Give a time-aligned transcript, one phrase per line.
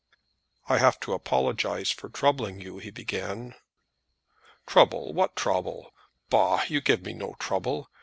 [0.67, 3.53] "I have to apologize for troubling you," he began.
[4.65, 5.93] "Trouble, what trouble?
[6.27, 6.63] Bah!
[6.67, 7.87] You give me no trouble.